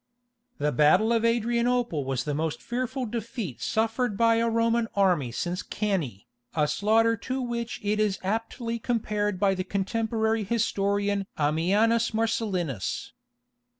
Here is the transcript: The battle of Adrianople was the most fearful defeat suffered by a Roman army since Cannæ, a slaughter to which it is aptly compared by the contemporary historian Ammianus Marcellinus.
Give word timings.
The 0.57 0.71
battle 0.71 1.13
of 1.13 1.23
Adrianople 1.23 2.05
was 2.05 2.23
the 2.23 2.33
most 2.33 2.59
fearful 2.59 3.05
defeat 3.05 3.61
suffered 3.61 4.17
by 4.17 4.37
a 4.37 4.49
Roman 4.49 4.87
army 4.95 5.31
since 5.31 5.61
Cannæ, 5.61 6.25
a 6.55 6.67
slaughter 6.67 7.15
to 7.17 7.39
which 7.39 7.79
it 7.83 7.99
is 7.99 8.17
aptly 8.23 8.79
compared 8.79 9.39
by 9.39 9.53
the 9.53 9.63
contemporary 9.63 10.43
historian 10.43 11.27
Ammianus 11.37 12.15
Marcellinus. 12.15 13.11